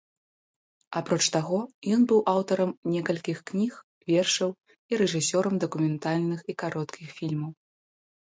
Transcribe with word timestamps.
Апроч 0.99 1.25
таго, 1.35 1.59
ён 1.97 2.01
быў 2.11 2.19
аўтарам 2.33 2.71
некалькіх 2.93 3.37
кніг 3.51 3.73
вершаў 4.11 4.51
і 4.93 5.01
рэжысёрам 5.01 5.55
дакументальных 5.65 6.39
і 6.55 6.59
кароткіх 6.63 7.07
фільмаў. 7.19 7.51